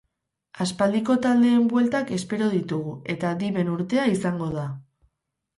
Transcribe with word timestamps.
Aspaldiko 0.63 1.15
taldeen 1.25 1.67
bueltak 1.75 2.09
espero 2.17 2.49
ditugu 2.55 2.97
eta 3.17 3.35
diven 3.45 3.73
urtea 3.75 4.11
izango 4.15 4.53
da. 4.57 4.69